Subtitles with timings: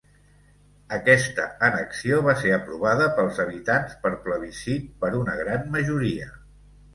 [0.95, 6.33] Aquesta annexió va ser aprovada pels habitants per plebiscit per una gran majoria.